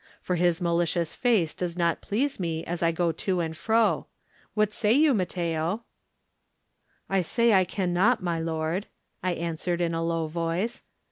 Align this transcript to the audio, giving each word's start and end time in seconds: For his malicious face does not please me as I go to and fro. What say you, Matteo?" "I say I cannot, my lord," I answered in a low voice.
For 0.19 0.35
his 0.35 0.59
malicious 0.59 1.13
face 1.13 1.53
does 1.53 1.77
not 1.77 2.01
please 2.01 2.39
me 2.39 2.65
as 2.65 2.81
I 2.81 2.91
go 2.91 3.11
to 3.11 3.39
and 3.39 3.55
fro. 3.55 4.07
What 4.55 4.73
say 4.73 4.93
you, 4.93 5.13
Matteo?" 5.13 5.83
"I 7.07 7.21
say 7.21 7.53
I 7.53 7.65
cannot, 7.65 8.23
my 8.23 8.39
lord," 8.39 8.87
I 9.21 9.33
answered 9.33 9.79
in 9.79 9.93
a 9.93 10.03
low 10.03 10.25
voice. 10.25 10.81